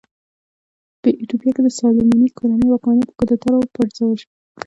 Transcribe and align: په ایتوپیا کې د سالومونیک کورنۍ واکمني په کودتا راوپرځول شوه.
په 1.01 1.07
ایتوپیا 1.19 1.51
کې 1.55 1.61
د 1.63 1.67
سالومونیک 1.79 2.31
کورنۍ 2.39 2.67
واکمني 2.69 3.03
په 3.07 3.13
کودتا 3.19 3.47
راوپرځول 3.53 4.13
شوه. 4.21 4.29